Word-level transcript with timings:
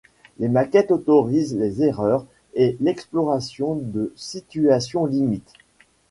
Les 0.39 0.47
maquettes 0.49 0.89
autorisent 0.89 1.55
les 1.55 1.83
erreurs 1.83 2.25
et 2.55 2.75
l'exploration 2.79 3.75
de 3.75 4.11
situations 4.15 5.05
limites. 5.05 5.53